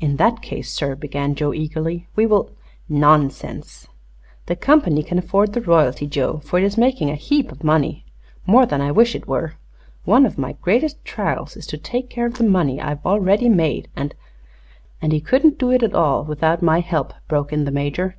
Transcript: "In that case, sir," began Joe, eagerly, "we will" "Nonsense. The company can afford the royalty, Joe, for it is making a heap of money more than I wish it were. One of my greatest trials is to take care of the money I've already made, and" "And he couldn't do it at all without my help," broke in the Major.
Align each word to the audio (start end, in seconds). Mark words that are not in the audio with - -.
"In 0.00 0.16
that 0.16 0.42
case, 0.42 0.72
sir," 0.72 0.96
began 0.96 1.36
Joe, 1.36 1.54
eagerly, 1.54 2.08
"we 2.16 2.26
will" 2.26 2.50
"Nonsense. 3.06 3.86
The 4.46 4.56
company 4.56 5.04
can 5.04 5.18
afford 5.18 5.52
the 5.52 5.60
royalty, 5.60 6.08
Joe, 6.08 6.38
for 6.38 6.58
it 6.58 6.64
is 6.64 6.76
making 6.76 7.10
a 7.10 7.14
heap 7.14 7.52
of 7.52 7.62
money 7.62 8.04
more 8.44 8.66
than 8.66 8.80
I 8.80 8.90
wish 8.90 9.14
it 9.14 9.28
were. 9.28 9.54
One 10.04 10.26
of 10.26 10.36
my 10.36 10.54
greatest 10.54 11.04
trials 11.04 11.56
is 11.56 11.64
to 11.68 11.78
take 11.78 12.10
care 12.10 12.26
of 12.26 12.38
the 12.38 12.42
money 12.42 12.80
I've 12.80 13.06
already 13.06 13.48
made, 13.48 13.88
and" 13.94 14.16
"And 15.00 15.12
he 15.12 15.20
couldn't 15.20 15.58
do 15.60 15.70
it 15.70 15.84
at 15.84 15.94
all 15.94 16.24
without 16.24 16.60
my 16.60 16.80
help," 16.80 17.14
broke 17.28 17.52
in 17.52 17.66
the 17.66 17.70
Major. 17.70 18.16